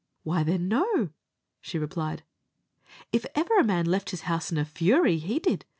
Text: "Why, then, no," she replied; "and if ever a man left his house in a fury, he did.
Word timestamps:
"Why, 0.23 0.41
then, 0.41 0.67
no," 0.67 1.11
she 1.61 1.77
replied; 1.77 2.23
"and 2.23 3.03
if 3.11 3.25
ever 3.35 3.55
a 3.59 3.63
man 3.63 3.85
left 3.85 4.09
his 4.09 4.21
house 4.21 4.51
in 4.51 4.57
a 4.57 4.65
fury, 4.65 5.19
he 5.19 5.37
did. 5.37 5.63